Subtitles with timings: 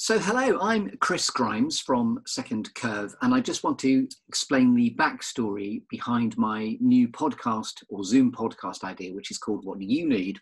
[0.00, 4.94] So, hello, I'm Chris Grimes from Second Curve, and I just want to explain the
[4.96, 10.38] backstory behind my new podcast or Zoom podcast idea, which is called What You Need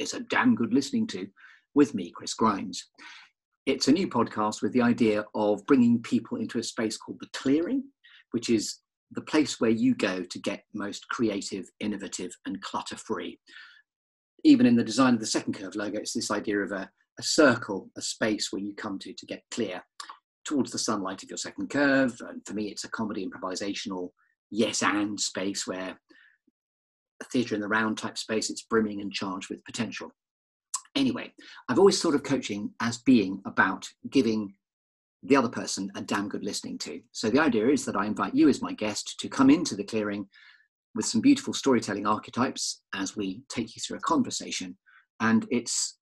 [0.00, 1.28] is a Damn Good Listening to
[1.72, 2.88] with me, Chris Grimes.
[3.64, 7.28] It's a new podcast with the idea of bringing people into a space called The
[7.32, 7.84] Clearing,
[8.32, 8.78] which is
[9.12, 13.38] the place where you go to get most creative, innovative, and clutter free.
[14.42, 16.90] Even in the design of the Second Curve logo, it's this idea of a
[17.20, 19.82] a circle, a space where you come to to get clear
[20.46, 22.18] towards the sunlight of your second curve.
[22.26, 24.08] And for me, it's a comedy improvisational
[24.50, 26.00] yes and space where
[27.20, 30.10] a theatre in the round type space, it's brimming and charged with potential.
[30.96, 31.30] Anyway,
[31.68, 34.54] I've always thought of coaching as being about giving
[35.22, 37.00] the other person a damn good listening to.
[37.12, 39.84] So the idea is that I invite you as my guest to come into the
[39.84, 40.26] clearing
[40.94, 44.78] with some beautiful storytelling archetypes as we take you through a conversation.
[45.20, 45.99] And it's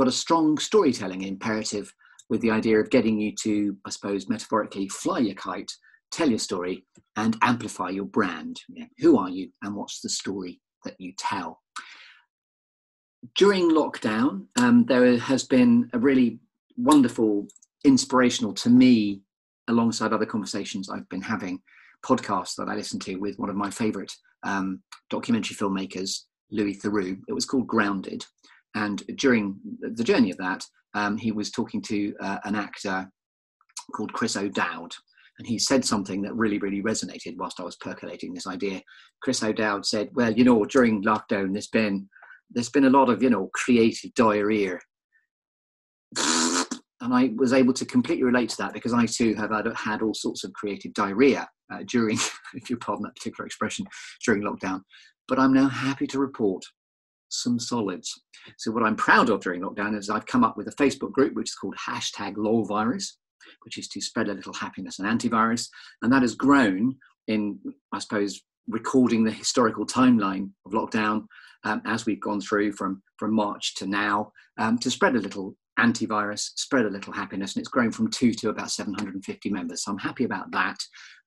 [0.00, 1.92] got a strong storytelling imperative
[2.30, 5.70] with the idea of getting you to, I suppose, metaphorically fly your kite,
[6.10, 8.62] tell your story, and amplify your brand.
[9.00, 11.60] who are you, and what's the story that you tell?
[13.36, 16.38] During lockdown, um, there has been a really
[16.78, 17.46] wonderful,
[17.84, 19.20] inspirational to me,
[19.68, 21.60] alongside other conversations I've been having,
[22.02, 24.14] podcast that I listened to with one of my favorite
[24.44, 26.20] um, documentary filmmakers,
[26.50, 27.20] Louis Theroux.
[27.28, 28.24] It was called Grounded.
[28.74, 33.10] And during the journey of that, um, he was talking to uh, an actor
[33.94, 34.92] called Chris O'Dowd.
[35.38, 38.82] And he said something that really, really resonated whilst I was percolating this idea.
[39.22, 42.08] Chris O'Dowd said, Well, you know, during lockdown, there's been
[42.50, 44.78] there's been a lot of, you know, creative diarrhea.
[46.16, 50.12] And I was able to completely relate to that because I too have had, all
[50.12, 52.18] sorts of creative diarrhea uh, during,
[52.54, 53.86] if you pardon that particular expression,
[54.26, 54.80] during lockdown.
[55.26, 56.64] But I'm now happy to report
[57.30, 58.22] some solids.
[58.58, 61.34] So what I'm proud of during lockdown is I've come up with a Facebook group
[61.34, 63.12] which is called hashtag LOLvirus,
[63.64, 65.68] which is to spread a little happiness and antivirus.
[66.02, 66.96] And that has grown
[67.28, 67.58] in,
[67.92, 71.26] I suppose, recording the historical timeline of lockdown
[71.64, 75.56] um, as we've gone through from, from March to now um, to spread a little
[75.78, 79.84] antivirus, spread a little happiness, and it's grown from two to about 750 members.
[79.84, 80.78] So I'm happy about that.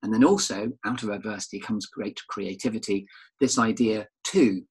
[0.04, 3.08] And then also, out of adversity comes great creativity.
[3.40, 4.64] This idea, too,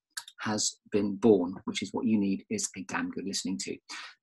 [0.42, 3.76] has been born, which is what you need is a damn good listening to.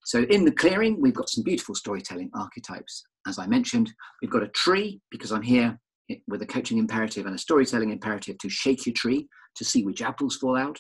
[0.03, 3.03] So in the clearing, we've got some beautiful storytelling archetypes.
[3.27, 3.91] As I mentioned,
[4.21, 5.79] we've got a tree because I'm here
[6.27, 10.01] with a coaching imperative and a storytelling imperative to shake your tree to see which
[10.01, 10.79] apples fall out.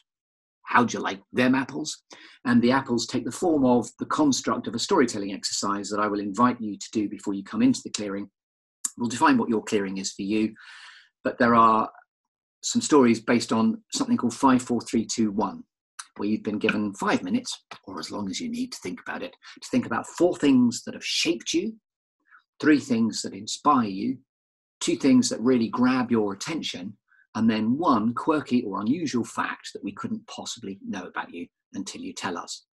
[0.63, 2.03] How'd you like them apples?
[2.45, 6.07] And the apples take the form of the construct of a storytelling exercise that I
[6.07, 8.29] will invite you to do before you come into the clearing.
[8.97, 10.53] We'll define what your clearing is for you,
[11.23, 11.89] but there are
[12.61, 15.63] some stories based on something called 54321,
[16.17, 19.23] where you've been given five minutes, or as long as you need to think about
[19.23, 21.73] it, to think about four things that have shaped you,
[22.59, 24.17] three things that inspire you,
[24.79, 26.97] two things that really grab your attention,
[27.35, 32.01] and then one quirky or unusual fact that we couldn't possibly know about you until
[32.01, 32.65] you tell us.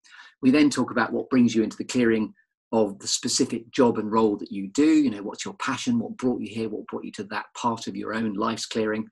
[0.43, 2.33] We then talk about what brings you into the clearing
[2.73, 4.87] of the specific job and role that you do.
[4.87, 5.99] You know, what's your passion?
[5.99, 6.69] What brought you here?
[6.69, 9.07] What brought you to that part of your own life's clearing?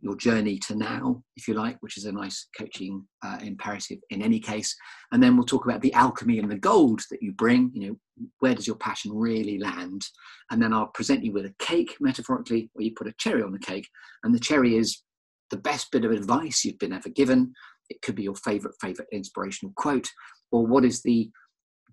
[0.00, 4.22] Your journey to now, if you like, which is a nice coaching uh, imperative in
[4.22, 4.74] any case.
[5.12, 7.70] And then we'll talk about the alchemy and the gold that you bring.
[7.74, 10.02] You know, where does your passion really land?
[10.50, 13.52] And then I'll present you with a cake, metaphorically, where you put a cherry on
[13.52, 13.88] the cake.
[14.24, 15.02] And the cherry is
[15.50, 17.52] the best bit of advice you've been ever given.
[17.90, 20.08] It could be your favorite, favorite inspirational quote,
[20.50, 21.30] or what is the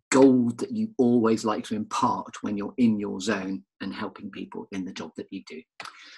[0.09, 4.67] gold that you always like to impart when you're in your zone and helping people
[4.71, 5.61] in the job that you do.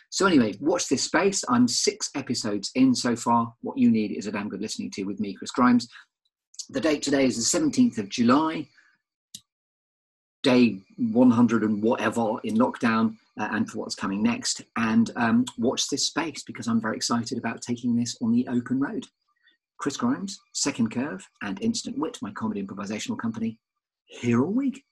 [0.10, 1.44] So, anyway, watch this space.
[1.50, 3.54] I'm six episodes in so far.
[3.62, 5.88] What you need is a damn good listening to with me, Chris Grimes.
[6.70, 8.68] The date today is the 17th of July,
[10.44, 13.16] day 100 and whatever in lockdown.
[13.40, 14.64] Uh, and for what's coming next.
[14.76, 18.82] And um, watch this space because I'm very excited about taking this on the open
[18.82, 19.06] road.
[19.78, 23.58] Chris Grimes, Second Curve, and Instant Wit, my comedy improvisational company,
[24.46, 24.84] week.